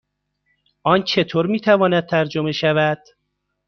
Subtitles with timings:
[0.83, 2.99] آن چطور می تواند ترجمه شود؟